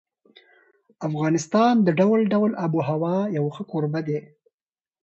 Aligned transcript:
افغانستان 1.07 1.73
د 1.85 1.87
ډول 1.99 2.19
ډول 2.33 2.51
آب 2.65 2.71
وهوا 2.75 3.17
یو 3.37 3.45
ښه 3.55 3.63
کوربه 3.71 3.99
دی. 4.07 4.17